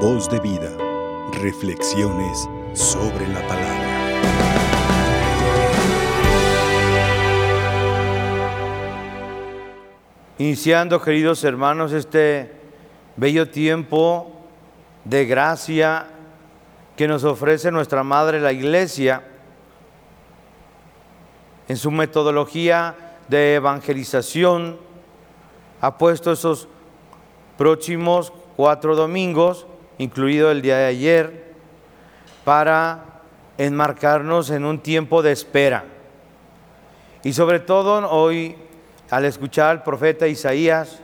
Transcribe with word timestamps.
Voz 0.00 0.28
de 0.28 0.38
vida. 0.40 0.70
Reflexiones 1.40 2.46
sobre 2.74 3.26
la 3.28 3.40
palabra. 3.48 3.86
Iniciando, 10.36 11.00
queridos 11.00 11.42
hermanos, 11.44 11.92
este 11.94 12.52
bello 13.16 13.48
tiempo 13.48 14.30
de 15.06 15.24
gracia 15.24 16.08
que 16.94 17.08
nos 17.08 17.24
ofrece 17.24 17.70
nuestra 17.70 18.02
Madre 18.04 18.38
la 18.38 18.52
Iglesia 18.52 19.22
en 21.68 21.78
su 21.78 21.90
metodología 21.90 23.16
de 23.28 23.54
evangelización, 23.54 24.76
ha 25.80 25.96
puesto 25.96 26.32
esos 26.32 26.68
próximos 27.56 28.30
cuatro 28.56 28.94
domingos, 28.94 29.66
incluido 29.98 30.50
el 30.50 30.62
día 30.62 30.76
de 30.76 30.86
ayer, 30.86 31.54
para 32.44 33.22
enmarcarnos 33.58 34.50
en 34.50 34.64
un 34.64 34.80
tiempo 34.80 35.22
de 35.22 35.32
espera. 35.32 35.84
Y 37.22 37.32
sobre 37.32 37.60
todo 37.60 38.08
hoy, 38.10 38.56
al 39.10 39.24
escuchar 39.24 39.70
al 39.70 39.82
profeta 39.82 40.28
Isaías, 40.28 41.00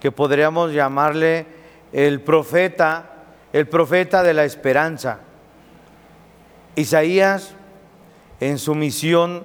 que 0.00 0.12
podríamos 0.12 0.72
llamarle 0.72 1.46
el 1.92 2.20
profeta, 2.20 3.10
el 3.52 3.68
profeta 3.68 4.22
de 4.22 4.34
la 4.34 4.44
esperanza. 4.44 5.20
Isaías, 6.74 7.54
en 8.40 8.58
su 8.58 8.74
misión 8.74 9.44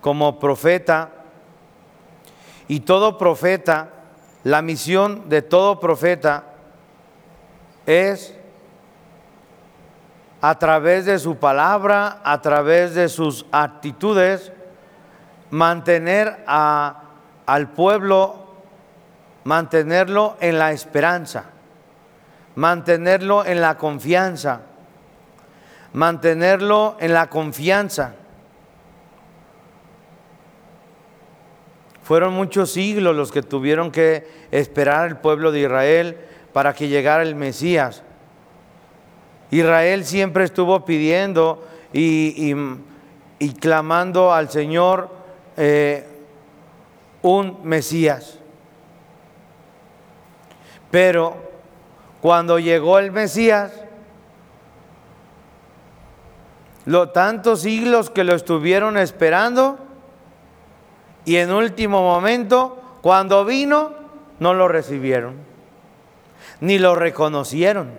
como 0.00 0.38
profeta, 0.38 1.10
y 2.68 2.80
todo 2.80 3.18
profeta, 3.18 3.90
la 4.44 4.62
misión 4.62 5.28
de 5.28 5.42
todo 5.42 5.80
profeta 5.80 6.47
es 7.88 8.34
a 10.42 10.58
través 10.58 11.06
de 11.06 11.18
su 11.18 11.36
palabra, 11.36 12.20
a 12.22 12.40
través 12.42 12.94
de 12.94 13.08
sus 13.08 13.46
actitudes, 13.50 14.52
mantener 15.50 16.44
a, 16.46 17.02
al 17.46 17.70
pueblo, 17.70 18.44
mantenerlo 19.44 20.36
en 20.40 20.58
la 20.58 20.72
esperanza, 20.72 21.46
mantenerlo 22.54 23.46
en 23.46 23.62
la 23.62 23.78
confianza, 23.78 24.60
mantenerlo 25.94 26.98
en 27.00 27.14
la 27.14 27.30
confianza. 27.30 28.12
Fueron 32.02 32.34
muchos 32.34 32.70
siglos 32.70 33.16
los 33.16 33.32
que 33.32 33.42
tuvieron 33.42 33.90
que 33.90 34.46
esperar 34.50 35.08
el 35.08 35.16
pueblo 35.16 35.52
de 35.52 35.60
Israel 35.60 36.28
para 36.58 36.74
que 36.74 36.88
llegara 36.88 37.22
el 37.22 37.36
Mesías. 37.36 38.02
Israel 39.52 40.04
siempre 40.04 40.42
estuvo 40.42 40.84
pidiendo 40.84 41.64
y, 41.92 42.52
clamando 43.60 44.32
al 44.32 44.50
Señor 44.50 45.08
eh, 45.56 46.04
un 47.22 47.60
Mesías. 47.62 48.40
Pero 50.90 51.36
cuando 52.20 52.58
llegó 52.58 52.98
el 52.98 53.12
Mesías, 53.12 53.70
los 56.86 57.12
tantos 57.12 57.60
siglos 57.60 58.10
que 58.10 58.24
lo 58.24 58.34
estuvieron 58.34 58.96
esperando, 58.96 59.78
y 61.24 61.36
en 61.36 61.52
último 61.52 62.02
momento, 62.02 62.98
cuando 63.00 63.44
vino, 63.44 63.92
no 64.40 64.54
lo 64.54 64.66
recibieron, 64.66 65.46
ni 66.60 66.78
lo 66.78 66.94
reconocieron. 66.94 67.90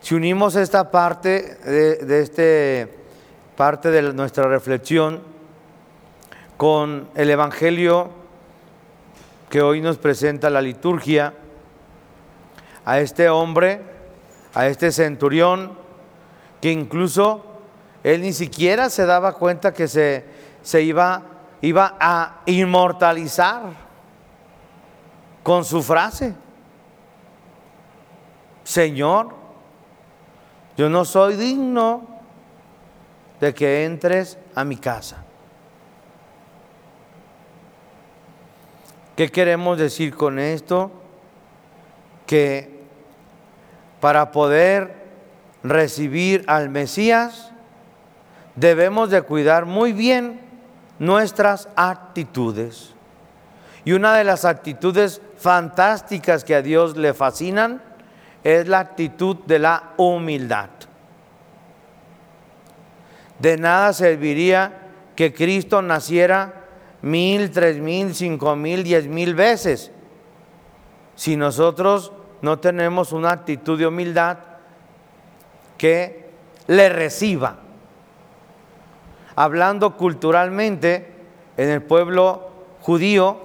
Si 0.00 0.14
unimos 0.14 0.56
esta 0.56 0.90
parte 0.90 1.56
de, 1.64 1.96
de 1.96 2.22
este 2.22 2.98
parte 3.56 3.90
de 3.90 4.12
nuestra 4.12 4.48
reflexión 4.48 5.20
con 6.56 7.08
el 7.14 7.30
Evangelio 7.30 8.10
que 9.48 9.62
hoy 9.62 9.80
nos 9.80 9.98
presenta 9.98 10.50
la 10.50 10.62
liturgia, 10.62 11.34
a 12.84 13.00
este 13.00 13.28
hombre, 13.28 13.80
a 14.54 14.66
este 14.66 14.92
centurión, 14.92 15.72
que 16.60 16.70
incluso 16.70 17.44
él 18.02 18.22
ni 18.22 18.32
siquiera 18.32 18.90
se 18.90 19.06
daba 19.06 19.34
cuenta 19.34 19.72
que 19.72 19.88
se, 19.88 20.24
se 20.62 20.82
iba, 20.82 21.22
iba 21.62 21.96
a 21.98 22.42
inmortalizar 22.46 23.62
con 25.44 25.64
su 25.64 25.82
frase. 25.82 26.34
Señor, 28.64 29.34
yo 30.76 30.88
no 30.88 31.04
soy 31.04 31.36
digno 31.36 32.06
de 33.40 33.54
que 33.54 33.84
entres 33.84 34.38
a 34.54 34.64
mi 34.64 34.76
casa. 34.76 35.24
¿Qué 39.16 39.30
queremos 39.30 39.78
decir 39.78 40.16
con 40.16 40.38
esto? 40.38 40.90
Que 42.26 42.82
para 44.00 44.32
poder 44.32 45.02
recibir 45.62 46.44
al 46.48 46.70
Mesías, 46.70 47.52
debemos 48.56 49.10
de 49.10 49.22
cuidar 49.22 49.64
muy 49.64 49.92
bien 49.92 50.41
nuestras 51.02 51.68
actitudes. 51.74 52.94
Y 53.84 53.90
una 53.90 54.14
de 54.14 54.22
las 54.22 54.44
actitudes 54.44 55.20
fantásticas 55.36 56.44
que 56.44 56.54
a 56.54 56.62
Dios 56.62 56.96
le 56.96 57.12
fascinan 57.12 57.82
es 58.44 58.68
la 58.68 58.78
actitud 58.78 59.36
de 59.46 59.58
la 59.58 59.94
humildad. 59.96 60.70
De 63.40 63.56
nada 63.56 63.92
serviría 63.92 64.90
que 65.16 65.34
Cristo 65.34 65.82
naciera 65.82 66.66
mil, 67.02 67.50
tres 67.50 67.78
mil, 67.78 68.14
cinco 68.14 68.54
mil, 68.54 68.84
diez 68.84 69.08
mil 69.08 69.34
veces 69.34 69.90
si 71.16 71.36
nosotros 71.36 72.12
no 72.42 72.60
tenemos 72.60 73.10
una 73.10 73.32
actitud 73.32 73.76
de 73.76 73.88
humildad 73.88 74.38
que 75.76 76.30
le 76.68 76.88
reciba 76.90 77.61
hablando 79.36 79.96
culturalmente, 79.96 81.12
en 81.56 81.68
el 81.68 81.82
pueblo 81.82 82.50
judío, 82.80 83.38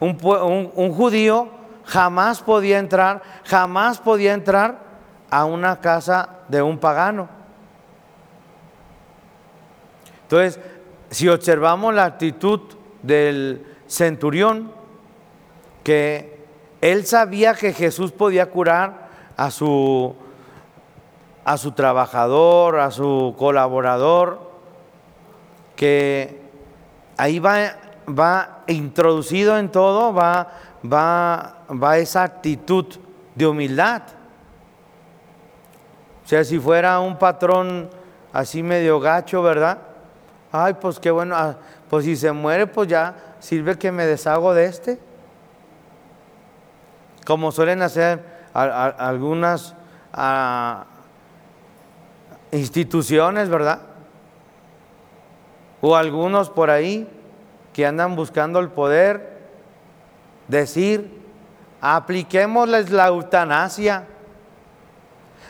un, 0.00 0.92
judío 0.92 1.48
jamás 1.84 2.42
podía 2.42 2.78
entrar, 2.78 3.22
jamás 3.44 3.98
podía 3.98 4.32
entrar 4.34 4.78
a 5.30 5.44
una 5.44 5.80
casa 5.80 6.28
de 6.48 6.62
un 6.62 6.78
pagano. 6.78 7.28
Entonces, 10.22 10.58
si 11.10 11.28
observamos 11.28 11.94
la 11.94 12.04
actitud 12.04 12.60
del 13.02 13.66
centurión, 13.86 14.72
que 15.84 16.40
él 16.80 17.06
sabía 17.06 17.54
que 17.54 17.72
Jesús 17.72 18.12
podía 18.12 18.50
curar 18.50 19.08
a 19.36 19.50
su, 19.50 20.14
a 21.44 21.56
su 21.58 21.72
trabajador, 21.72 22.80
a 22.80 22.90
su 22.90 23.34
colaborador, 23.38 24.51
que 25.82 26.38
ahí 27.16 27.40
va, 27.40 27.74
va 28.06 28.62
introducido 28.68 29.58
en 29.58 29.68
todo, 29.68 30.14
va, 30.14 30.46
va, 30.84 31.64
va 31.70 31.98
esa 31.98 32.22
actitud 32.22 32.86
de 33.34 33.48
humildad. 33.48 34.02
O 36.24 36.28
sea, 36.28 36.44
si 36.44 36.60
fuera 36.60 37.00
un 37.00 37.18
patrón 37.18 37.90
así 38.32 38.62
medio 38.62 39.00
gacho, 39.00 39.42
¿verdad? 39.42 39.78
Ay, 40.52 40.74
pues 40.74 41.00
qué 41.00 41.10
bueno, 41.10 41.34
ah, 41.36 41.56
pues 41.90 42.04
si 42.04 42.14
se 42.14 42.30
muere, 42.30 42.68
pues 42.68 42.86
ya 42.86 43.16
sirve 43.40 43.76
que 43.76 43.90
me 43.90 44.06
deshago 44.06 44.54
de 44.54 44.66
este. 44.66 45.00
Como 47.26 47.50
suelen 47.50 47.82
hacer 47.82 48.24
algunas 48.54 49.74
ah, 50.12 50.84
instituciones, 52.52 53.48
¿verdad? 53.48 53.80
O 55.82 55.96
algunos 55.96 56.48
por 56.48 56.70
ahí 56.70 57.06
que 57.74 57.84
andan 57.84 58.14
buscando 58.14 58.60
el 58.60 58.70
poder, 58.70 59.40
decir, 60.46 61.20
apliquémosles 61.80 62.90
la 62.90 63.08
eutanasia. 63.08 64.06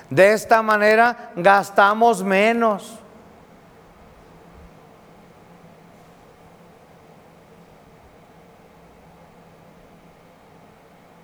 De 0.08 0.32
esta 0.32 0.62
manera 0.62 1.32
gastamos 1.36 2.24
menos. 2.24 2.98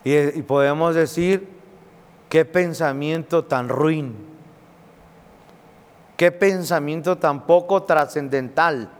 Y, 0.05 0.38
y, 0.38 0.43
podemos 0.43 0.94
decir, 0.94 1.49
qué 2.28 2.44
pensamiento 2.44 3.44
tan 3.44 3.69
ruin, 3.69 4.16
qué 6.16 6.31
pensamiento 6.31 7.16
tan 7.19 7.46
poco 7.46 7.82
trascendental. 7.82 8.98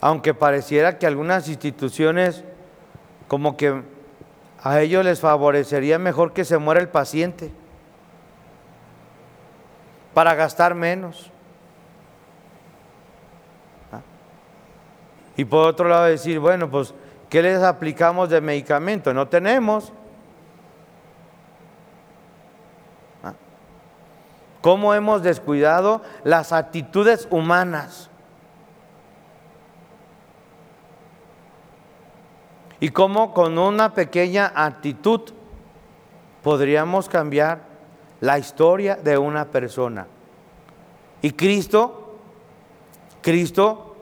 Aunque 0.00 0.34
pareciera 0.34 0.98
que 0.98 1.06
algunas 1.06 1.48
instituciones 1.48 2.44
como 3.26 3.56
que 3.56 3.82
a 4.62 4.80
ellos 4.80 5.04
les 5.04 5.20
favorecería 5.20 5.98
mejor 5.98 6.32
que 6.32 6.44
se 6.44 6.58
muera 6.58 6.80
el 6.80 6.88
paciente 6.88 7.50
para 10.14 10.34
gastar 10.34 10.74
menos. 10.74 11.30
¿Ah? 13.92 14.00
Y 15.36 15.44
por 15.44 15.68
otro 15.68 15.88
lado 15.88 16.06
decir, 16.06 16.38
bueno, 16.38 16.68
pues, 16.70 16.94
¿qué 17.28 17.42
les 17.42 17.62
aplicamos 17.62 18.28
de 18.28 18.40
medicamento? 18.40 19.14
No 19.14 19.28
tenemos. 19.28 19.92
¿Ah? 23.22 23.34
¿Cómo 24.60 24.94
hemos 24.94 25.22
descuidado 25.22 26.02
las 26.24 26.52
actitudes 26.52 27.28
humanas? 27.30 28.10
Y 32.80 32.90
cómo 32.90 33.34
con 33.34 33.58
una 33.58 33.92
pequeña 33.92 34.52
actitud 34.54 35.20
podríamos 36.42 37.08
cambiar 37.08 37.62
la 38.20 38.38
historia 38.38 38.96
de 38.96 39.18
una 39.18 39.46
persona. 39.46 40.06
Y 41.20 41.32
Cristo, 41.32 42.16
Cristo, 43.20 43.96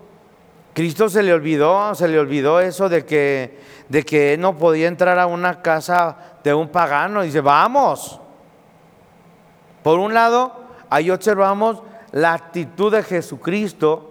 Cristo 0.74 1.08
se 1.08 1.22
le 1.22 1.32
olvidó, 1.32 1.94
se 1.94 2.06
le 2.06 2.18
olvidó 2.18 2.60
eso 2.60 2.88
de 2.90 3.06
que, 3.06 3.58
de 3.88 4.04
que 4.04 4.36
no 4.38 4.56
podía 4.58 4.88
entrar 4.88 5.18
a 5.18 5.26
una 5.26 5.62
casa 5.62 6.16
de 6.44 6.52
un 6.52 6.68
pagano. 6.68 7.22
Dice, 7.22 7.40
vamos. 7.40 8.20
Por 9.82 9.98
un 9.98 10.12
lado, 10.12 10.52
ahí 10.90 11.10
observamos 11.10 11.82
la 12.12 12.34
actitud 12.34 12.92
de 12.92 13.02
Jesucristo, 13.02 14.10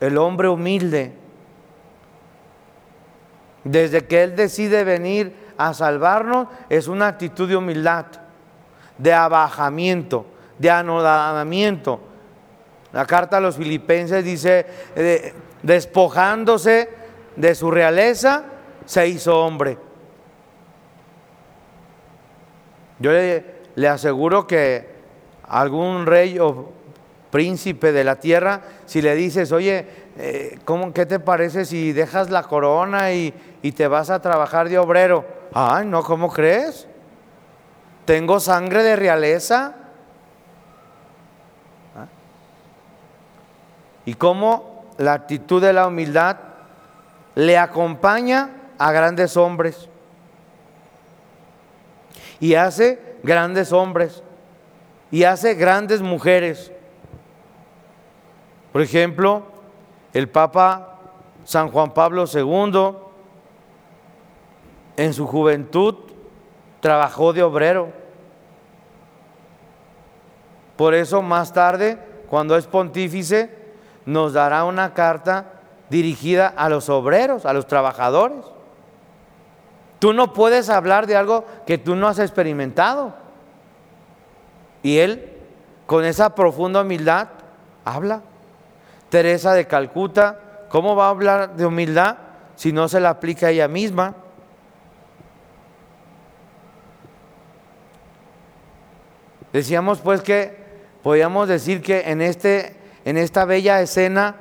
el 0.00 0.16
hombre 0.16 0.48
humilde 0.48 1.25
desde 3.66 4.06
que 4.06 4.22
Él 4.22 4.36
decide 4.36 4.84
venir 4.84 5.34
a 5.58 5.74
salvarnos, 5.74 6.46
es 6.68 6.86
una 6.86 7.08
actitud 7.08 7.48
de 7.48 7.56
humildad, 7.56 8.06
de 8.96 9.12
abajamiento, 9.12 10.26
de 10.58 10.70
anodamiento. 10.70 12.00
La 12.92 13.04
carta 13.06 13.38
a 13.38 13.40
los 13.40 13.56
filipenses 13.56 14.24
dice, 14.24 14.66
despojándose 15.62 16.88
de 17.34 17.54
su 17.54 17.70
realeza, 17.70 18.44
se 18.84 19.08
hizo 19.08 19.44
hombre. 19.44 19.78
Yo 23.00 23.10
le 23.10 23.88
aseguro 23.88 24.46
que 24.46 24.94
algún 25.48 26.06
rey 26.06 26.38
o 26.38 26.70
príncipe 27.36 27.92
de 27.92 28.02
la 28.02 28.16
tierra, 28.16 28.62
si 28.86 29.02
le 29.02 29.14
dices, 29.14 29.52
oye, 29.52 29.84
eh, 30.16 30.58
¿cómo, 30.64 30.94
¿qué 30.94 31.04
te 31.04 31.20
parece 31.20 31.66
si 31.66 31.92
dejas 31.92 32.30
la 32.30 32.44
corona 32.44 33.12
y, 33.12 33.34
y 33.60 33.72
te 33.72 33.86
vas 33.88 34.08
a 34.08 34.22
trabajar 34.22 34.70
de 34.70 34.78
obrero? 34.78 35.26
Ay, 35.52 35.86
no, 35.86 36.02
¿cómo 36.02 36.32
crees? 36.32 36.88
Tengo 38.06 38.40
sangre 38.40 38.82
de 38.82 38.96
realeza. 38.96 39.74
¿Ah? 41.94 42.06
Y 44.06 44.14
cómo 44.14 44.86
la 44.96 45.12
actitud 45.12 45.60
de 45.60 45.74
la 45.74 45.88
humildad 45.88 46.38
le 47.34 47.58
acompaña 47.58 48.48
a 48.78 48.92
grandes 48.92 49.36
hombres. 49.36 49.90
Y 52.40 52.54
hace 52.54 52.98
grandes 53.22 53.74
hombres. 53.74 54.22
Y 55.10 55.24
hace 55.24 55.52
grandes 55.52 56.00
mujeres. 56.00 56.72
Por 58.76 58.82
ejemplo, 58.82 59.42
el 60.12 60.28
Papa 60.28 60.98
San 61.46 61.70
Juan 61.70 61.94
Pablo 61.94 62.26
II 62.30 62.92
en 64.98 65.14
su 65.14 65.26
juventud 65.26 65.94
trabajó 66.80 67.32
de 67.32 67.42
obrero. 67.42 67.88
Por 70.76 70.92
eso 70.92 71.22
más 71.22 71.54
tarde, 71.54 71.98
cuando 72.28 72.54
es 72.54 72.66
pontífice, 72.66 73.50
nos 74.04 74.34
dará 74.34 74.64
una 74.64 74.92
carta 74.92 75.54
dirigida 75.88 76.46
a 76.46 76.68
los 76.68 76.90
obreros, 76.90 77.46
a 77.46 77.54
los 77.54 77.66
trabajadores. 77.66 78.44
Tú 79.98 80.12
no 80.12 80.34
puedes 80.34 80.68
hablar 80.68 81.06
de 81.06 81.16
algo 81.16 81.46
que 81.66 81.78
tú 81.78 81.96
no 81.96 82.08
has 82.08 82.18
experimentado. 82.18 83.14
Y 84.82 84.98
él, 84.98 85.32
con 85.86 86.04
esa 86.04 86.34
profunda 86.34 86.82
humildad, 86.82 87.28
habla. 87.82 88.20
Teresa 89.16 89.54
de 89.54 89.66
Calcuta, 89.66 90.38
¿cómo 90.68 90.94
va 90.94 91.06
a 91.06 91.08
hablar 91.08 91.56
de 91.56 91.64
humildad 91.64 92.18
si 92.54 92.70
no 92.70 92.86
se 92.86 93.00
la 93.00 93.08
aplica 93.08 93.46
a 93.46 93.50
ella 93.50 93.66
misma? 93.66 94.14
Decíamos 99.54 100.00
pues 100.00 100.20
que 100.20 100.54
podíamos 101.02 101.48
decir 101.48 101.80
que 101.80 102.10
en, 102.10 102.20
este, 102.20 102.76
en 103.06 103.16
esta 103.16 103.46
bella 103.46 103.80
escena, 103.80 104.36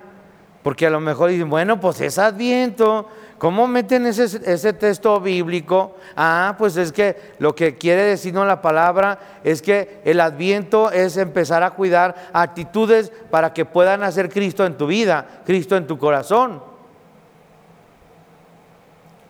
porque 0.62 0.88
a 0.88 0.90
lo 0.90 1.00
mejor 1.00 1.30
dicen, 1.30 1.50
bueno, 1.50 1.80
pues 1.80 2.02
es 2.02 2.20
adviento, 2.20 3.08
¿Cómo 3.38 3.68
meten 3.68 4.06
ese, 4.06 4.74
texto 4.74 5.20
bíblico? 5.20 5.98
Ah, 6.16 6.56
pues 6.58 6.78
es 6.78 6.94
que 6.94 7.34
lo 7.38 7.54
que 7.54 7.78
quiere 7.78 8.04
decirnos 8.04 8.48
la 8.48 8.62
palabra 8.62 9.20
es 9.44 9.62
que 9.62 10.00
el 10.06 10.22
adviento 10.22 10.90
es 10.90 11.18
empezar 11.18 11.62
a 11.62 11.72
cuidar 11.72 12.30
actitudes 12.32 13.12
para 13.30 13.52
que 13.52 13.66
puedan 13.66 14.04
hacer 14.04 14.30
Cristo 14.30 14.66
en 14.66 14.78
tu 14.78 14.88
vida, 14.88 15.42
Cristo 15.46 15.76
en 15.76 15.86
tu 15.86 15.98
corazón. 15.98 16.64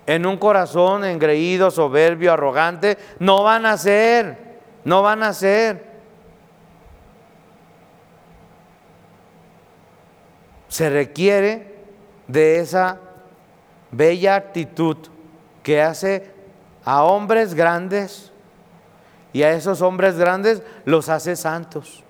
En 0.05 0.27
un 0.27 0.37
corazón 0.37 1.03
engreído, 1.03 1.71
soberbio, 1.71 2.31
arrogante, 2.31 2.99
no 3.17 3.41
van 3.41 3.65
a 3.65 3.75
ser, 3.75 4.59
no 4.83 5.01
van 5.01 5.23
a 5.23 5.33
ser. 5.33 5.95
Se 10.67 10.91
requiere 10.91 11.73
de 12.27 12.59
esa 12.59 12.99
bella 13.95 14.35
actitud 14.35 14.97
que 15.63 15.81
hace 15.81 16.31
a 16.83 17.03
hombres 17.03 17.53
grandes 17.53 18.31
y 19.33 19.43
a 19.43 19.51
esos 19.51 19.81
hombres 19.81 20.17
grandes 20.17 20.61
los 20.85 21.09
hace 21.09 21.35
santos. 21.35 22.03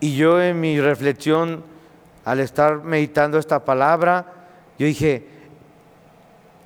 Y 0.00 0.16
yo 0.16 0.40
en 0.40 0.60
mi 0.60 0.80
reflexión, 0.80 1.62
al 2.24 2.40
estar 2.40 2.82
meditando 2.82 3.38
esta 3.38 3.64
palabra, 3.64 4.32
yo 4.78 4.86
dije, 4.86 5.26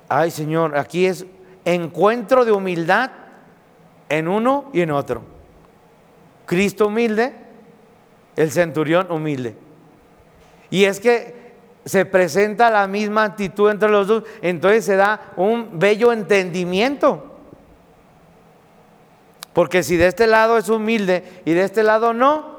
ay 0.07 0.31
Señor, 0.31 0.77
aquí 0.77 1.05
es 1.05 1.25
encuentro 1.65 2.45
de 2.45 2.53
humildad 2.53 3.11
en 4.07 4.27
uno 4.27 4.69
y 4.71 4.81
en 4.81 4.91
otro. 4.91 5.23
Cristo 6.45 6.87
humilde, 6.87 7.33
el 8.35 8.51
centurión 8.51 9.11
humilde. 9.11 9.57
Y 10.69 10.85
es 10.85 10.99
que 10.99 11.44
se 11.85 12.03
presenta 12.03 12.71
la 12.71 12.87
misma 12.87 13.23
actitud 13.23 13.69
entre 13.69 13.89
los 13.89 14.07
dos, 14.07 14.23
entonces 14.41 14.85
se 14.85 14.95
da 14.95 15.33
un 15.37 15.77
bello 15.79 16.11
entendimiento. 16.11 17.31
Porque 19.53 19.83
si 19.83 19.95
de 19.95 20.07
este 20.07 20.27
lado 20.27 20.57
es 20.57 20.67
humilde 20.67 21.23
y 21.45 21.53
de 21.53 21.63
este 21.63 21.83
lado 21.83 22.13
no, 22.13 22.57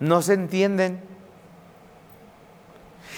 no 0.00 0.22
se 0.22 0.32
entienden. 0.32 1.00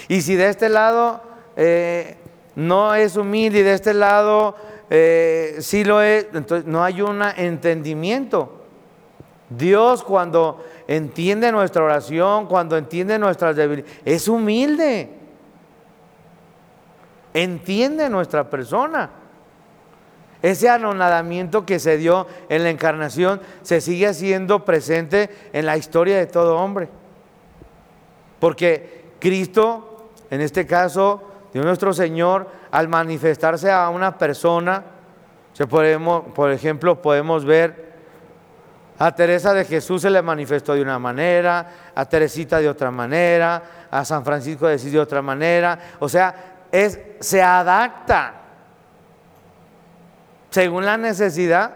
Y 0.09 0.21
si 0.21 0.35
de 0.35 0.49
este 0.49 0.69
lado 0.69 1.21
eh, 1.55 2.17
no 2.55 2.93
es 2.93 3.15
humilde 3.15 3.59
y 3.59 3.63
de 3.63 3.73
este 3.73 3.93
lado 3.93 4.55
eh, 4.89 5.55
sí 5.59 5.85
lo 5.85 6.01
es, 6.01 6.27
entonces 6.33 6.67
no 6.67 6.83
hay 6.83 7.01
un 7.01 7.21
entendimiento. 7.37 8.65
Dios 9.49 10.03
cuando 10.03 10.63
entiende 10.87 11.51
nuestra 11.51 11.83
oración, 11.83 12.47
cuando 12.47 12.77
entiende 12.77 13.17
nuestras 13.17 13.55
debilidades, 13.55 14.01
es 14.03 14.27
humilde 14.27 15.24
entiende 17.35 18.09
nuestra 18.09 18.49
persona. 18.49 19.09
Ese 20.41 20.69
anonadamiento 20.69 21.65
que 21.65 21.79
se 21.79 21.97
dio 21.97 22.27
en 22.49 22.63
la 22.63 22.69
encarnación 22.69 23.41
se 23.61 23.81
sigue 23.81 24.07
haciendo 24.07 24.63
presente 24.63 25.29
en 25.53 25.65
la 25.65 25.77
historia 25.77 26.17
de 26.17 26.27
todo 26.27 26.57
hombre. 26.57 26.87
Porque 28.39 29.11
Cristo, 29.19 30.09
en 30.29 30.41
este 30.41 30.65
caso, 30.65 31.23
Dios 31.53 31.65
nuestro 31.65 31.93
Señor, 31.93 32.47
al 32.71 32.87
manifestarse 32.87 33.69
a 33.69 33.89
una 33.89 34.17
persona, 34.17 34.83
se 35.53 35.67
podemos, 35.67 36.23
por 36.33 36.51
ejemplo, 36.51 37.01
podemos 37.01 37.43
ver 37.43 37.85
a 38.97 39.13
Teresa 39.13 39.53
de 39.53 39.65
Jesús 39.65 40.03
se 40.03 40.09
le 40.09 40.21
manifestó 40.21 40.73
de 40.73 40.81
una 40.81 40.99
manera, 40.99 41.91
a 41.93 42.05
Teresita 42.05 42.59
de 42.59 42.69
otra 42.69 42.91
manera, 42.91 43.61
a 43.91 44.05
San 44.05 44.23
Francisco 44.23 44.67
de 44.67 44.77
de 44.77 44.99
otra 44.99 45.21
manera. 45.21 45.77
O 45.99 46.07
sea, 46.07 46.54
se 47.19 47.41
adapta 47.41 48.33
según 50.49 50.85
la 50.85 50.97
necesidad 50.97 51.71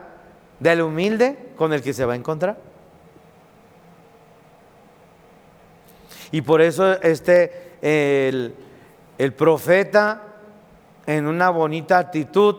del 0.60 0.82
humilde 0.82 1.52
con 1.58 1.74
el 1.74 1.82
que 1.82 1.94
se 1.94 2.06
va 2.06 2.14
a 2.14 2.16
encontrar. 2.16 2.58
Y 6.32 6.42
por 6.42 6.62
eso 6.62 6.94
este, 7.02 7.74
el, 7.82 8.56
el 9.18 9.34
profeta 9.34 10.22
en 11.06 11.28
una 11.28 11.50
bonita 11.50 11.98
actitud 11.98 12.56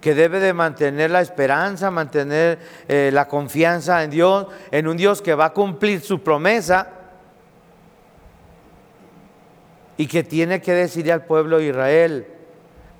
que 0.00 0.14
debe 0.14 0.40
de 0.40 0.52
mantener 0.52 1.10
la 1.10 1.20
esperanza, 1.20 1.90
mantener 1.90 2.58
eh, 2.88 3.10
la 3.12 3.28
confianza 3.28 4.02
en 4.02 4.10
Dios, 4.10 4.46
en 4.70 4.86
un 4.86 4.96
Dios 4.96 5.20
que 5.20 5.34
va 5.34 5.46
a 5.46 5.52
cumplir 5.52 6.00
su 6.00 6.22
promesa 6.22 6.99
y 10.00 10.06
que 10.06 10.24
tiene 10.24 10.62
que 10.62 10.72
decirle 10.72 11.12
al 11.12 11.26
pueblo 11.26 11.58
de 11.58 11.66
Israel 11.66 12.26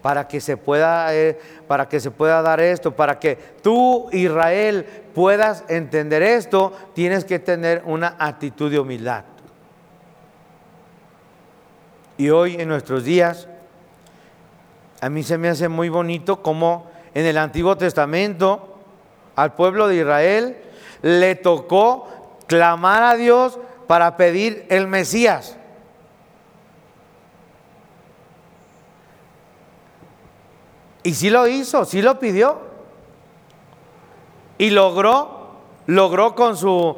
para 0.02 0.28
que 0.28 0.38
se 0.38 0.59
pueda 0.59 1.14
eh, 1.14 1.40
para 1.66 1.88
que 1.88 1.99
se 1.99 2.11
pueda 2.11 2.42
dar 2.42 2.61
esto, 2.61 2.95
para 2.95 3.19
que 3.19 3.37
tú 3.62 4.11
Israel 4.12 4.85
puedas 5.14 5.64
entender 5.69 6.23
esto, 6.23 6.75
tienes 6.92 7.25
que 7.25 7.38
tener 7.38 7.83
una 7.87 8.16
actitud 8.19 8.71
de 8.71 8.78
humildad. 8.78 9.25
Y 12.19 12.28
hoy 12.28 12.57
en 12.61 12.69
nuestros 12.69 13.02
días 13.02 13.49
a 15.00 15.09
mí 15.09 15.23
se 15.23 15.38
me 15.38 15.49
hace 15.49 15.71
muy 15.71 15.88
bonito 15.88 16.42
como 16.42 16.90
en 17.14 17.25
el 17.25 17.38
Antiguo 17.38 17.78
Testamento 17.78 18.78
al 19.37 19.54
pueblo 19.54 19.88
de 19.88 19.97
Israel 19.97 20.59
le 21.00 21.35
tocó 21.35 22.09
clamar 22.47 23.04
a 23.04 23.14
Dios 23.16 23.59
para 23.87 24.19
pedir 24.19 24.66
el 24.69 24.87
Mesías. 24.87 25.57
Y 31.02 31.14
sí 31.14 31.30
lo 31.30 31.47
hizo, 31.47 31.85
sí 31.85 32.02
lo 32.02 32.19
pidió. 32.19 32.59
Y 34.59 34.71
logró, 34.71 35.57
logró 35.87 36.35
con 36.35 36.57
su, 36.57 36.97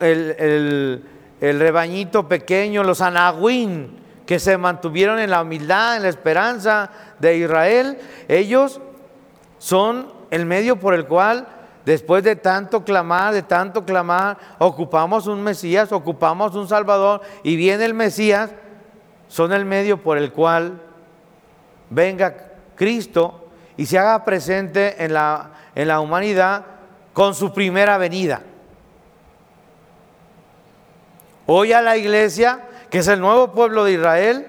el, 0.00 1.04
rebañito 1.40 2.26
pequeño, 2.26 2.82
los 2.82 3.00
anahuín, 3.00 3.98
que 4.26 4.38
se 4.38 4.58
mantuvieron 4.58 5.18
en 5.20 5.30
la 5.30 5.42
humildad, 5.42 5.96
en 5.96 6.02
la 6.02 6.08
esperanza 6.08 6.90
de 7.18 7.38
Israel, 7.38 7.98
ellos 8.28 8.80
son 9.58 10.12
el 10.30 10.44
medio 10.44 10.78
por 10.78 10.92
el 10.92 11.06
cual, 11.06 11.46
después 11.86 12.22
de 12.24 12.36
tanto 12.36 12.84
clamar, 12.84 13.32
de 13.32 13.42
tanto 13.42 13.84
clamar, 13.84 14.36
ocupamos 14.58 15.26
un 15.26 15.42
Mesías, 15.42 15.92
ocupamos 15.92 16.54
un 16.54 16.68
Salvador 16.68 17.22
y 17.42 17.56
viene 17.56 17.84
el 17.84 17.94
Mesías, 17.94 18.50
son 19.28 19.52
el 19.52 19.64
medio 19.64 20.02
por 20.02 20.18
el 20.18 20.32
cual 20.32 20.80
venga 21.88 22.47
Cristo 22.78 23.48
y 23.76 23.84
se 23.84 23.98
haga 23.98 24.24
presente 24.24 25.04
en 25.04 25.12
la, 25.12 25.50
en 25.74 25.88
la 25.88 26.00
humanidad 26.00 26.64
con 27.12 27.34
su 27.34 27.52
primera 27.52 27.98
venida. 27.98 28.40
Hoy 31.46 31.72
a 31.72 31.82
la 31.82 31.96
iglesia, 31.96 32.60
que 32.90 32.98
es 32.98 33.08
el 33.08 33.20
nuevo 33.20 33.52
pueblo 33.52 33.84
de 33.84 33.92
Israel, 33.92 34.46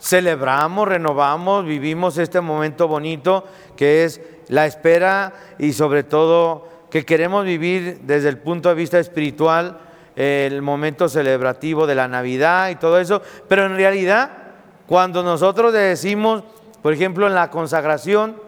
celebramos, 0.00 0.86
renovamos, 0.86 1.64
vivimos 1.64 2.18
este 2.18 2.40
momento 2.40 2.86
bonito 2.86 3.44
que 3.76 4.04
es 4.04 4.20
la 4.48 4.66
espera 4.66 5.32
y 5.58 5.72
sobre 5.72 6.04
todo 6.04 6.68
que 6.90 7.04
queremos 7.04 7.44
vivir 7.44 8.00
desde 8.02 8.28
el 8.28 8.38
punto 8.38 8.68
de 8.68 8.74
vista 8.74 8.98
espiritual 8.98 9.80
el 10.16 10.62
momento 10.62 11.08
celebrativo 11.08 11.86
de 11.86 11.94
la 11.94 12.08
Navidad 12.08 12.70
y 12.70 12.76
todo 12.76 12.98
eso, 12.98 13.22
pero 13.46 13.66
en 13.66 13.76
realidad 13.76 14.47
cuando 14.88 15.22
nosotros 15.22 15.74
decimos, 15.74 16.42
por 16.80 16.94
ejemplo, 16.94 17.26
en 17.26 17.34
la 17.34 17.50
consagración, 17.50 18.40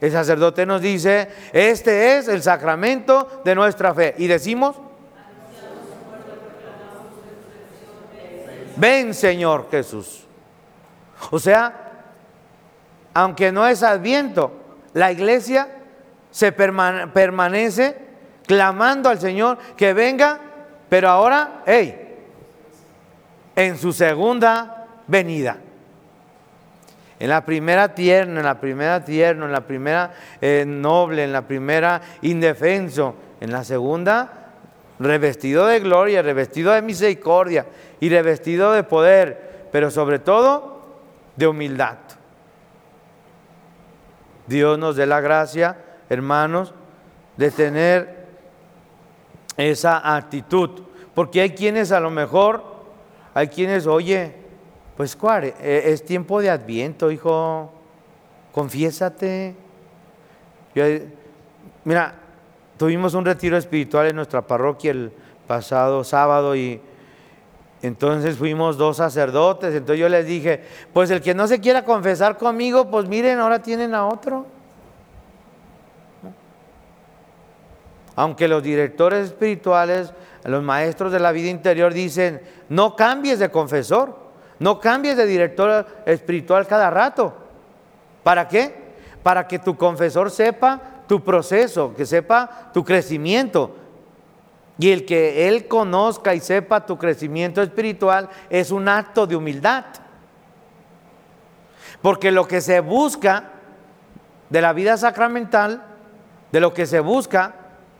el 0.00 0.12
sacerdote 0.12 0.64
nos 0.64 0.80
dice, 0.80 1.28
este 1.52 2.16
es 2.18 2.28
el 2.28 2.40
sacramento 2.40 3.42
de 3.44 3.56
nuestra 3.56 3.92
fe. 3.92 4.14
Y 4.16 4.28
decimos, 4.28 4.76
ven 8.76 9.12
Señor 9.12 9.66
Jesús. 9.72 10.24
O 11.32 11.40
sea, 11.40 12.04
aunque 13.12 13.50
no 13.50 13.66
es 13.66 13.82
adviento, 13.82 14.52
la 14.94 15.10
iglesia 15.10 15.68
se 16.30 16.52
permanece 16.52 17.96
clamando 18.46 19.08
al 19.08 19.18
Señor 19.18 19.58
que 19.76 19.94
venga, 19.94 20.38
pero 20.88 21.08
ahora, 21.08 21.62
hey, 21.66 22.18
en 23.56 23.76
su 23.76 23.92
segunda 23.92 24.86
venida. 25.08 25.58
En 27.22 27.28
la 27.28 27.44
primera 27.44 27.94
tierna, 27.94 28.40
en 28.40 28.46
la 28.46 28.58
primera 28.58 29.04
tierno, 29.04 29.46
en 29.46 29.52
la 29.52 29.60
primera 29.60 30.10
eh, 30.40 30.64
noble, 30.66 31.22
en 31.22 31.32
la 31.32 31.42
primera 31.42 32.00
indefenso, 32.20 33.14
en 33.40 33.52
la 33.52 33.62
segunda 33.62 34.48
revestido 34.98 35.68
de 35.68 35.78
gloria, 35.78 36.20
revestido 36.22 36.72
de 36.72 36.82
misericordia 36.82 37.64
y 38.00 38.08
revestido 38.08 38.72
de 38.72 38.82
poder, 38.82 39.68
pero 39.70 39.88
sobre 39.92 40.18
todo 40.18 40.82
de 41.36 41.46
humildad. 41.46 41.98
Dios 44.48 44.76
nos 44.76 44.96
dé 44.96 45.06
la 45.06 45.20
gracia, 45.20 45.76
hermanos, 46.08 46.74
de 47.36 47.52
tener 47.52 48.26
esa 49.56 50.16
actitud. 50.16 50.70
Porque 51.14 51.40
hay 51.40 51.50
quienes 51.50 51.92
a 51.92 52.00
lo 52.00 52.10
mejor, 52.10 52.64
hay 53.32 53.46
quienes, 53.46 53.86
oye, 53.86 54.41
pues 54.96 55.16
cuál, 55.16 55.44
e, 55.44 55.82
es 55.92 56.04
tiempo 56.04 56.40
de 56.40 56.50
adviento, 56.50 57.10
hijo, 57.10 57.70
confiésate. 58.52 59.54
mira, 61.84 62.14
tuvimos 62.76 63.14
un 63.14 63.24
retiro 63.24 63.56
espiritual 63.56 64.08
en 64.08 64.16
nuestra 64.16 64.42
parroquia 64.42 64.90
el 64.90 65.12
pasado 65.46 66.04
sábado 66.04 66.54
y 66.56 66.80
entonces 67.82 68.36
fuimos 68.36 68.78
dos 68.78 68.98
sacerdotes, 68.98 69.74
entonces 69.74 69.98
yo 69.98 70.08
les 70.08 70.24
dije, 70.24 70.62
pues 70.92 71.10
el 71.10 71.20
que 71.20 71.34
no 71.34 71.48
se 71.48 71.60
quiera 71.60 71.84
confesar 71.84 72.38
conmigo, 72.38 72.88
pues 72.88 73.08
miren, 73.08 73.40
ahora 73.40 73.60
tienen 73.60 73.94
a 73.94 74.06
otro. 74.06 74.46
Aunque 78.14 78.46
los 78.46 78.62
directores 78.62 79.26
espirituales, 79.28 80.12
los 80.44 80.62
maestros 80.62 81.10
de 81.10 81.18
la 81.18 81.32
vida 81.32 81.48
interior 81.48 81.92
dicen, 81.92 82.40
no 82.68 82.94
cambies 82.94 83.40
de 83.40 83.50
confesor, 83.50 84.21
no 84.62 84.78
cambies 84.78 85.16
de 85.16 85.26
director 85.26 85.84
espiritual 86.06 86.68
cada 86.68 86.88
rato. 86.88 87.34
¿Para 88.22 88.46
qué? 88.46 88.72
Para 89.24 89.48
que 89.48 89.58
tu 89.58 89.76
confesor 89.76 90.30
sepa 90.30 90.80
tu 91.08 91.24
proceso, 91.24 91.92
que 91.96 92.06
sepa 92.06 92.70
tu 92.72 92.84
crecimiento, 92.84 93.74
y 94.78 94.92
el 94.92 95.04
que 95.04 95.48
Él 95.48 95.66
conozca 95.66 96.32
y 96.32 96.38
sepa 96.38 96.86
tu 96.86 96.96
crecimiento 96.96 97.60
espiritual 97.60 98.28
es 98.50 98.70
un 98.70 98.88
acto 98.88 99.26
de 99.26 99.34
humildad. 99.34 99.84
Porque 102.00 102.30
lo 102.30 102.46
que 102.46 102.60
se 102.60 102.78
busca 102.78 103.50
de 104.48 104.60
la 104.62 104.72
vida 104.72 104.96
sacramental, 104.96 105.82
de 106.52 106.60
lo 106.60 106.72
que 106.72 106.86
se 106.86 107.00
busca, 107.00 107.56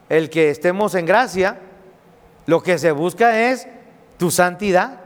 el 0.09 0.31
que 0.31 0.50
estemos 0.50 0.95
en 0.95 1.07
gracia, 1.07 1.59
lo 2.47 2.62
que 2.62 2.78
se 2.78 2.92
busca 2.92 3.50
es 3.50 3.66
tu 4.16 4.31
santidad. 4.31 5.02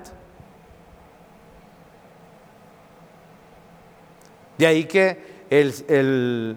De 4.58 4.66
ahí 4.66 4.84
que 4.84 5.44
el, 5.50 6.56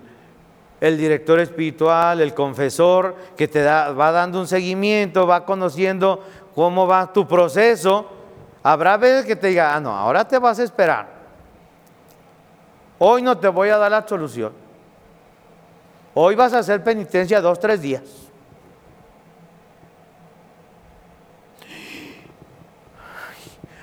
el 0.81 0.97
director 0.97 1.39
espiritual, 1.39 2.21
el 2.21 2.33
confesor, 2.33 3.15
que 3.35 3.47
te 3.47 3.61
da, 3.61 3.91
va 3.91 4.11
dando 4.11 4.39
un 4.39 4.47
seguimiento, 4.47 5.27
va 5.27 5.45
conociendo 5.45 6.23
cómo 6.55 6.87
va 6.87 7.11
tu 7.11 7.27
proceso. 7.27 8.09
Habrá 8.63 8.97
veces 8.97 9.25
que 9.25 9.35
te 9.35 9.47
diga, 9.47 9.75
ah, 9.75 9.79
no, 9.79 9.95
ahora 9.95 10.27
te 10.27 10.39
vas 10.39 10.59
a 10.59 10.63
esperar. 10.63 11.19
Hoy 12.97 13.21
no 13.21 13.37
te 13.37 13.47
voy 13.47 13.69
a 13.69 13.77
dar 13.77 13.91
la 13.91 14.07
solución. 14.07 14.53
Hoy 16.13 16.35
vas 16.35 16.53
a 16.53 16.59
hacer 16.59 16.83
penitencia 16.83 17.39
dos, 17.39 17.59
tres 17.59 17.81
días. 17.81 18.03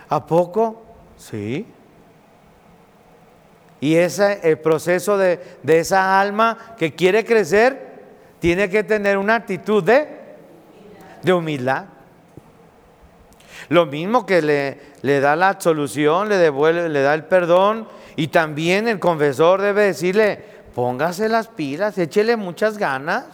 ¿A 0.09 0.25
poco? 0.25 0.83
Sí. 1.17 1.67
Y 3.81 3.97
ese, 3.97 4.41
el 4.43 4.59
proceso 4.59 5.19
de, 5.19 5.41
esa 5.67 6.21
alma 6.21 6.75
que 6.79 6.95
quiere 6.95 7.25
crecer 7.25 7.95
tiene 8.39 8.71
que 8.71 8.85
tener 8.85 9.19
una 9.19 9.37
actitud 9.37 9.83
de, 9.83 10.09
de 11.23 11.33
humildad. 11.33 11.85
Lo 13.69 13.87
mismo 13.87 14.25
que 14.25 14.43
le, 14.43 14.81
le 15.03 15.21
da 15.21 15.37
la 15.37 15.61
solución, 15.61 16.29
le 16.29 16.37
devuelve, 16.37 16.89
le 16.89 17.03
da 17.03 17.15
el 17.15 17.25
perdón 17.25 17.89
y 18.15 18.29
también 18.29 18.89
el 18.89 18.99
confesor 18.99 19.61
debe 19.61 19.85
decirle, 19.85 20.43
póngase 20.75 21.29
las 21.29 21.49
pilas, 21.49 21.99
échele 21.99 22.37
muchas 22.37 22.79
ganas, 22.79 23.25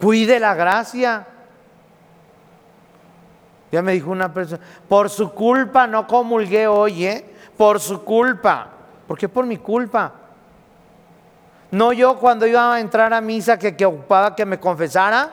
cuide 0.00 0.40
la 0.40 0.54
gracia. 0.54 1.26
Ya 3.74 3.82
me 3.82 3.90
dijo 3.90 4.12
una 4.12 4.32
persona, 4.32 4.62
por 4.88 5.10
su 5.10 5.32
culpa 5.32 5.88
no 5.88 6.06
comulgué 6.06 6.68
hoy, 6.68 7.06
¿eh? 7.06 7.24
Por 7.56 7.80
su 7.80 8.04
culpa. 8.04 8.68
¿Por 9.04 9.18
qué 9.18 9.28
por 9.28 9.44
mi 9.46 9.56
culpa? 9.56 10.12
No 11.72 11.92
yo 11.92 12.16
cuando 12.16 12.46
iba 12.46 12.72
a 12.72 12.78
entrar 12.78 13.12
a 13.12 13.20
misa 13.20 13.58
que, 13.58 13.74
que 13.74 13.84
ocupaba 13.84 14.36
que 14.36 14.46
me 14.46 14.60
confesara. 14.60 15.28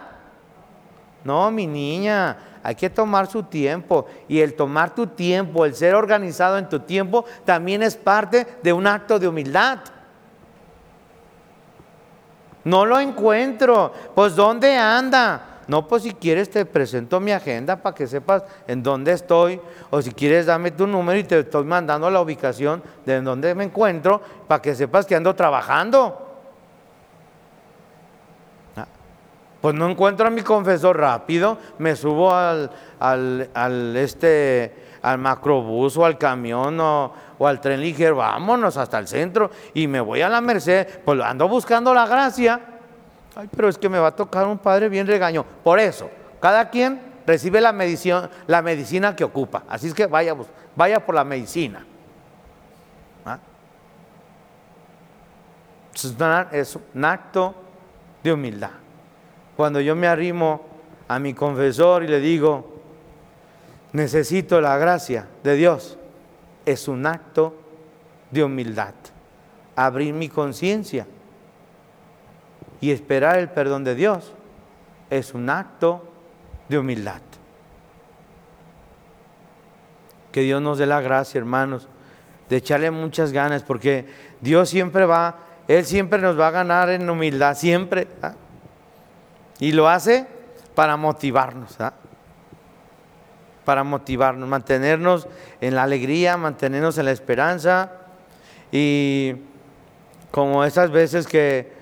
No, 1.24 1.52
mi 1.52 1.68
niña, 1.68 2.36
hay 2.64 2.74
que 2.74 2.90
tomar 2.90 3.28
su 3.28 3.44
tiempo. 3.44 4.08
Y 4.28 4.40
el 4.40 4.56
tomar 4.56 4.96
tu 4.96 5.06
tiempo, 5.06 5.64
el 5.64 5.76
ser 5.76 5.94
organizado 5.94 6.58
en 6.58 6.68
tu 6.68 6.80
tiempo, 6.80 7.26
también 7.46 7.84
es 7.84 7.96
parte 7.96 8.58
de 8.64 8.74
un 8.74 8.88
acto 8.88 9.20
de 9.20 9.28
humildad. 9.28 9.82
No 12.64 12.88
lo 12.88 13.00
encuentro. 13.00 13.94
Pues 14.16 14.36
¿dónde 14.36 14.76
anda? 14.76 15.51
No, 15.72 15.88
pues 15.88 16.04
si 16.04 16.12
quieres 16.12 16.50
te 16.50 16.66
presento 16.66 17.22
mi 17.22 17.32
agenda 17.32 17.78
para 17.78 17.96
que 17.96 18.06
sepas 18.06 18.44
en 18.68 18.84
dónde 18.84 19.14
estoy. 19.14 19.62
O 19.90 20.02
si 20.02 20.12
quieres 20.12 20.46
dame 20.46 20.72
tu 20.72 20.86
número 20.86 21.18
y 21.18 21.24
te 21.24 21.40
estoy 21.40 21.64
mandando 21.64 22.12
la 22.12 22.20
ubicación 22.20 22.84
de 23.06 23.22
dónde 23.22 23.56
me 23.56 23.64
encuentro 23.64 24.22
para 24.50 24.62
que 24.62 24.76
sepas 24.76 25.06
que 25.06 25.16
ando 25.16 25.34
trabajando. 25.34 26.28
Ah, 28.76 28.86
pues 29.62 29.74
no 29.74 29.90
encuentro 29.90 30.28
a 30.28 30.30
mi 30.30 30.42
confesor 30.42 30.98
rápido, 30.98 31.58
me 31.78 31.96
subo 31.96 32.36
al, 32.36 32.70
al, 33.00 33.96
este, 33.96 34.76
al 35.02 35.20
macrobús 35.20 35.96
o 35.96 36.06
al 36.06 36.18
camión 36.18 36.82
o, 36.82 37.14
o, 37.38 37.48
al 37.48 37.62
tren 37.62 37.80
ligero, 37.80 38.18
vámonos 38.18 38.76
hasta 38.76 39.00
el 39.00 39.08
centro 39.08 39.50
y 39.74 39.88
me 39.88 40.02
voy 40.02 40.22
a 40.22 40.28
la 40.28 40.42
Merced, 40.42 40.86
pues 41.06 41.22
ando 41.22 41.48
buscando 41.48 41.94
la 41.94 42.06
gracia. 42.06 42.71
Ay, 43.36 43.50
pero 43.56 43.70
es 43.70 43.78
que 43.78 43.88
me 43.88 44.00
va 44.00 44.08
a 44.08 44.16
tocar 44.16 44.48
un 44.48 44.58
padre 44.58 44.90
bien 44.90 45.08
regaño. 45.08 45.46
Por 45.64 45.80
eso, 45.80 46.10
cada 46.40 46.70
quien 46.70 47.02
recibe 47.26 47.62
la 47.62 47.72
medicina, 47.72 48.30
la 48.48 48.62
medicina 48.62 49.16
que 49.16 49.24
ocupa. 49.24 49.64
Así 49.70 49.88
es 49.88 49.94
que 49.94 50.06
vaya, 50.06 50.36
vaya 50.76 51.06
por 51.06 51.16
la 51.16 51.24
medicina. 51.24 51.86
¿Ah? 53.26 53.40
Es 56.52 56.76
un 56.76 57.06
acto 57.06 57.56
de 58.24 58.34
humildad. 58.34 58.72
Cuando 59.56 59.80
yo 59.80 59.96
me 59.96 60.08
arrimo 60.08 60.66
a 61.08 61.20
mi 61.20 61.34
confesor 61.34 62.04
y 62.04 62.08
le 62.08 62.20
digo, 62.20 62.82
necesito 63.94 64.60
la 64.60 64.78
gracia 64.78 65.28
de 65.44 65.56
Dios, 65.56 65.98
es 66.66 66.88
un 66.88 67.06
acto 67.06 67.56
de 68.30 68.44
humildad. 68.44 68.94
Abrir 69.76 70.14
mi 70.14 70.30
conciencia 70.30 71.06
y 72.82 72.92
esperar 72.92 73.38
el 73.38 73.50
perdón 73.50 73.84
de 73.84 73.96
Dios 73.96 74.34
es 75.12 75.34
un 75.34 75.50
acto 75.50 76.04
de 76.68 76.80
humildad. 76.80 77.22
Que 80.32 80.42
Dios 80.42 80.62
nos 80.62 80.80
dé 80.80 80.88
la 80.88 81.00
gracia, 81.00 81.38
hermanos, 81.38 81.88
de 82.50 82.58
echarle 82.58 82.90
muchas 82.90 83.32
ganas, 83.32 83.64
porque 83.64 84.08
Dios 84.42 84.70
siempre 84.70 85.06
va, 85.06 85.38
Él 85.68 85.86
siempre 85.86 86.20
nos 86.20 86.40
va 86.40 86.48
a 86.48 86.52
ganar 86.52 86.90
en 86.90 87.08
humildad, 87.10 87.56
siempre. 87.56 88.08
¿ah? 88.22 88.34
Y 89.60 89.74
lo 89.74 89.88
hace 89.88 90.26
para 90.74 90.98
motivarnos, 90.98 91.80
¿ah? 91.80 91.94
para 93.64 93.84
motivarnos, 93.84 94.50
mantenernos 94.50 95.28
en 95.60 95.76
la 95.76 95.84
alegría, 95.84 96.36
mantenernos 96.36 96.98
en 96.98 97.06
la 97.06 97.12
esperanza. 97.12 97.92
Y 98.72 99.36
como 100.32 100.64
esas 100.64 100.90
veces 100.90 101.28
que 101.28 101.81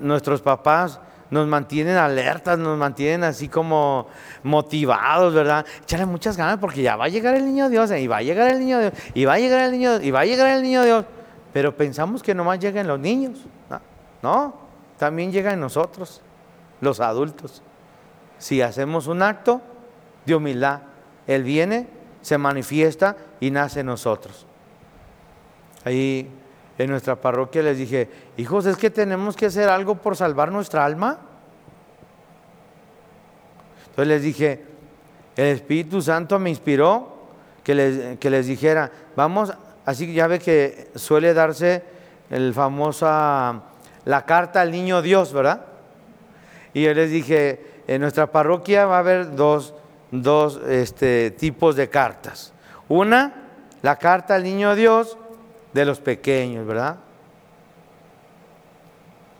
nuestros 0.00 0.42
papás 0.42 1.00
nos 1.30 1.46
mantienen 1.46 1.96
alertas, 1.96 2.58
nos 2.58 2.78
mantienen 2.78 3.24
así 3.24 3.48
como 3.48 4.06
motivados, 4.42 5.34
¿verdad? 5.34 5.66
Echarle 5.82 6.06
muchas 6.06 6.36
ganas 6.36 6.58
porque 6.58 6.82
ya 6.82 6.96
va 6.96 7.06
a 7.06 7.08
llegar 7.08 7.34
el 7.34 7.44
niño 7.44 7.68
Dios, 7.68 7.90
y 7.90 8.06
va 8.06 8.18
a 8.18 8.22
llegar 8.22 8.52
el 8.52 8.60
niño 8.60 8.78
Dios, 8.78 8.92
y 9.14 9.24
va 9.24 9.34
a 9.34 9.38
llegar 9.38 9.60
el 9.62 9.72
niño, 9.72 10.00
y 10.00 10.10
va 10.10 10.20
a 10.20 10.24
llegar 10.24 10.50
el 10.50 10.62
niño 10.62 10.84
Dios. 10.84 11.04
Pero 11.52 11.76
pensamos 11.76 12.22
que 12.22 12.34
nomás 12.34 12.58
llegan 12.58 12.86
los 12.86 13.00
niños. 13.00 13.38
No, 13.70 13.80
no 14.22 14.66
también 14.98 15.32
llegan 15.32 15.60
nosotros, 15.60 16.22
los 16.80 17.00
adultos. 17.00 17.62
Si 18.38 18.62
hacemos 18.62 19.06
un 19.06 19.22
acto 19.22 19.60
de 20.24 20.34
humildad, 20.34 20.82
Él 21.26 21.42
viene, 21.42 21.88
se 22.22 22.38
manifiesta 22.38 23.16
y 23.40 23.50
nace 23.50 23.80
en 23.80 23.86
nosotros. 23.86 24.46
Ahí 25.84 26.30
en 26.78 26.90
nuestra 26.90 27.16
parroquia 27.16 27.62
les 27.62 27.78
dije, 27.78 28.08
hijos, 28.36 28.66
es 28.66 28.76
que 28.76 28.90
tenemos 28.90 29.36
que 29.36 29.46
hacer 29.46 29.68
algo 29.68 29.96
por 29.96 30.16
salvar 30.16 30.52
nuestra 30.52 30.84
alma. 30.84 31.18
Entonces 33.90 34.08
les 34.08 34.22
dije, 34.22 34.64
el 35.36 35.46
Espíritu 35.46 36.02
Santo 36.02 36.38
me 36.38 36.50
inspiró 36.50 37.16
que 37.64 37.74
les, 37.74 38.18
que 38.18 38.30
les 38.30 38.46
dijera, 38.46 38.90
vamos, 39.16 39.52
así 39.84 40.06
que 40.06 40.12
ya 40.12 40.26
ve 40.26 40.38
que 40.38 40.90
suele 40.94 41.32
darse 41.34 41.82
el 42.30 42.52
famosa, 42.52 43.62
la 44.04 44.24
carta 44.26 44.60
al 44.60 44.70
niño 44.70 45.02
Dios, 45.02 45.32
¿verdad? 45.32 45.64
Y 46.74 46.82
yo 46.82 46.92
les 46.92 47.10
dije, 47.10 47.82
en 47.86 48.02
nuestra 48.02 48.30
parroquia 48.30 48.84
va 48.86 48.96
a 48.96 49.00
haber 49.00 49.34
dos, 49.34 49.74
dos 50.10 50.60
este, 50.68 51.30
tipos 51.30 51.76
de 51.76 51.88
cartas. 51.88 52.52
Una, 52.88 53.32
la 53.82 53.96
carta 53.96 54.34
al 54.34 54.42
niño 54.42 54.74
Dios, 54.74 55.16
de 55.76 55.84
los 55.84 56.00
pequeños, 56.00 56.66
¿verdad? 56.66 56.96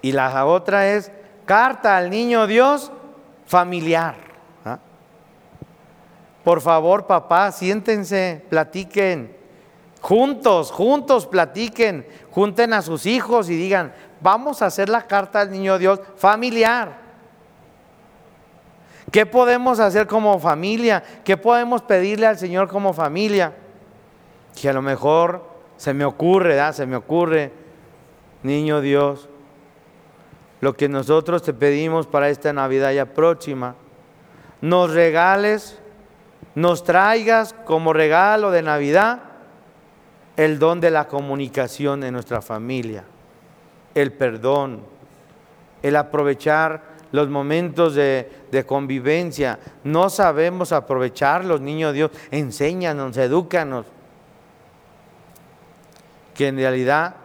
Y 0.02 0.12
la 0.12 0.44
otra 0.44 0.86
es 0.92 1.10
carta 1.46 1.96
al 1.96 2.10
niño 2.10 2.46
Dios 2.46 2.92
familiar. 3.46 4.16
¿ah? 4.64 4.78
Por 6.44 6.60
favor, 6.60 7.06
papá, 7.06 7.50
siéntense, 7.50 8.44
platiquen. 8.50 9.34
Juntos, 10.02 10.70
juntos 10.70 11.26
platiquen, 11.26 12.06
junten 12.30 12.74
a 12.74 12.82
sus 12.82 13.06
hijos 13.06 13.48
y 13.48 13.56
digan, 13.56 13.92
vamos 14.20 14.60
a 14.60 14.66
hacer 14.66 14.90
la 14.90 15.06
carta 15.06 15.40
al 15.40 15.50
niño 15.50 15.78
Dios 15.78 16.00
familiar. 16.16 16.98
¿Qué 19.10 19.24
podemos 19.24 19.80
hacer 19.80 20.06
como 20.06 20.38
familia? 20.38 21.02
¿Qué 21.24 21.38
podemos 21.38 21.80
pedirle 21.80 22.26
al 22.26 22.38
Señor 22.38 22.68
como 22.68 22.92
familia? 22.92 23.54
Que 24.60 24.68
a 24.68 24.72
lo 24.74 24.82
mejor 24.82 25.55
se 25.76 25.92
me 25.94 26.04
ocurre, 26.04 26.72
se 26.72 26.86
me 26.86 26.96
ocurre, 26.96 27.52
niño 28.42 28.80
Dios, 28.80 29.28
lo 30.60 30.74
que 30.74 30.88
nosotros 30.88 31.42
te 31.42 31.52
pedimos 31.52 32.06
para 32.06 32.30
esta 32.30 32.52
Navidad 32.52 32.92
ya 32.92 33.06
próxima, 33.06 33.74
nos 34.60 34.92
regales, 34.92 35.78
nos 36.54 36.82
traigas 36.82 37.52
como 37.52 37.92
regalo 37.92 38.50
de 38.50 38.62
Navidad 38.62 39.20
el 40.36 40.58
don 40.58 40.80
de 40.80 40.90
la 40.90 41.08
comunicación 41.08 42.04
en 42.04 42.14
nuestra 42.14 42.40
familia, 42.40 43.04
el 43.94 44.12
perdón, 44.12 44.80
el 45.82 45.96
aprovechar 45.96 46.96
los 47.12 47.28
momentos 47.28 47.94
de, 47.94 48.30
de, 48.50 48.66
convivencia. 48.66 49.58
No 49.84 50.10
sabemos 50.10 50.72
aprovecharlos, 50.72 51.60
niño 51.60 51.92
Dios. 51.92 52.10
Enséñanos, 52.30 53.16
edúcanos 53.16 53.86
que 56.36 56.48
en 56.48 56.56
realidad 56.56 57.16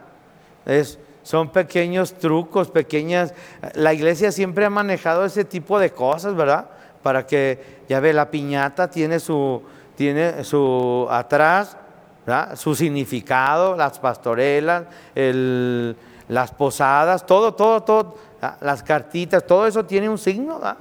es, 0.65 1.00
son 1.24 1.50
pequeños 1.50 2.13
trucos, 2.13 2.71
pequeñas... 2.71 3.34
La 3.74 3.93
iglesia 3.93 4.32
siempre 4.32 4.65
ha 4.65 4.69
manejado 4.69 5.26
ese 5.26 5.45
tipo 5.45 5.80
de 5.80 5.91
cosas, 5.91 6.36
¿verdad? 6.36 6.69
Para 7.04 7.26
que, 7.26 7.84
ya 7.88 8.00
ve, 8.00 8.13
la 8.13 8.32
piñata 8.32 8.89
tiene 8.89 9.19
su, 9.19 9.62
tiene 9.95 10.43
su 10.43 11.08
atrás, 11.10 11.78
¿verdad? 12.26 12.56
su 12.56 12.76
significado, 12.76 13.76
las 13.76 14.00
pastorelas, 14.00 14.86
las 15.13 16.52
posadas, 16.52 17.26
todo, 17.26 17.54
todo, 17.54 17.82
todo, 17.84 18.15
las 18.62 18.82
cartitas, 18.84 19.45
todo 19.45 19.67
eso 19.67 19.86
tiene 19.86 20.10
un 20.10 20.17
signo, 20.17 20.56
¿verdad? 20.56 20.78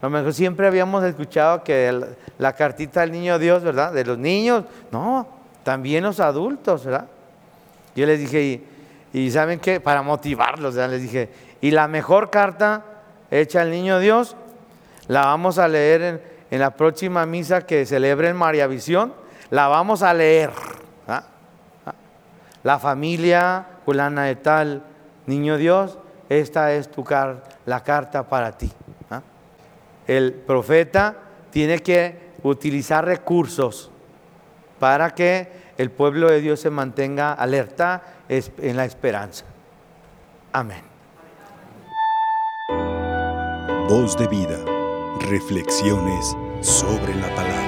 A 0.00 0.06
lo 0.06 0.10
mejor 0.10 0.34
siempre 0.34 0.66
habíamos 0.66 1.04
escuchado 1.04 1.62
que 1.62 2.04
la 2.38 2.52
cartita 2.54 3.02
del 3.02 3.12
niño 3.12 3.38
Dios, 3.38 3.62
¿verdad? 3.62 3.92
De 3.92 4.04
los 4.04 4.18
niños, 4.18 4.64
no, 4.90 5.41
también 5.62 6.04
los 6.04 6.20
adultos, 6.20 6.84
¿verdad? 6.84 7.06
Yo 7.94 8.06
les 8.06 8.18
dije, 8.18 8.62
y, 9.12 9.30
¿saben 9.30 9.60
qué? 9.60 9.80
Para 9.80 10.02
motivarlos, 10.02 10.74
¿verdad? 10.74 10.90
les 10.90 11.02
dije, 11.02 11.30
y 11.60 11.70
la 11.70 11.88
mejor 11.88 12.30
carta 12.30 12.84
hecha 13.30 13.62
al 13.62 13.70
niño 13.70 13.98
Dios, 13.98 14.36
la 15.08 15.26
vamos 15.26 15.58
a 15.58 15.68
leer 15.68 16.22
en, 16.50 16.60
la 16.60 16.70
próxima 16.72 17.24
misa 17.26 17.62
que 17.62 17.86
celebre 17.86 18.28
en 18.28 18.36
María 18.36 18.66
Visión, 18.66 19.14
la 19.50 19.68
vamos 19.68 20.02
a 20.02 20.12
leer. 20.12 20.50
¿ah? 21.08 21.24
¿Ah? 21.86 21.94
La 22.62 22.78
familia 22.78 23.66
fulana 23.84 24.24
de 24.24 24.36
tal, 24.36 24.82
niño 25.26 25.56
Dios, 25.56 25.98
esta 26.28 26.72
es 26.72 26.90
tu 26.90 27.04
la 27.66 27.82
carta 27.82 28.28
para 28.28 28.52
ti. 28.52 28.70
¿ah? 29.10 29.22
El 30.06 30.32
profeta 30.32 31.16
tiene 31.50 31.78
que 31.78 32.32
utilizar 32.42 33.04
recursos 33.04 33.91
para 34.82 35.14
que 35.14 35.46
el 35.78 35.92
pueblo 35.92 36.28
de 36.28 36.40
Dios 36.40 36.58
se 36.58 36.68
mantenga 36.68 37.34
alerta 37.34 38.02
en 38.28 38.76
la 38.76 38.84
esperanza. 38.84 39.44
Amén. 40.52 40.82
Voz 43.88 44.16
de 44.18 44.26
vida. 44.26 44.58
Reflexiones 45.20 46.36
sobre 46.62 47.14
la 47.14 47.32
palabra. 47.32 47.61